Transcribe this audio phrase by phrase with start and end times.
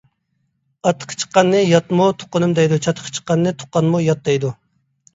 [0.89, 4.57] ئاتىقى چىققاننى ياتمۇ تۇغقىنىم دەيدۇ، چاتىقى چىققاننى تۇغقانمۇ يات دەيدۇ.